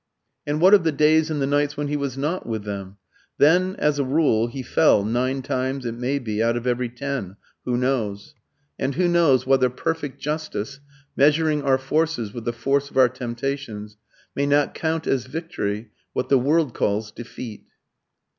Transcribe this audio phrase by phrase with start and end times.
[0.47, 2.97] And what of the days and the nights when he was not with them?
[3.37, 7.35] Then, as a rule, he fell, nine times, it may be, out of every ten
[7.65, 8.33] who knows?
[8.79, 10.79] And who knows whether Perfect Justice,
[11.15, 13.95] measuring our forces with the force of our temptations,
[14.35, 17.67] may not count as victory what the world calls defeat?